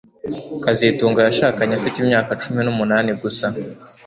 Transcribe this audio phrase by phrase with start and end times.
[0.63, 3.47] kazitunga yashakanye afite imyaka cumi numunani gusa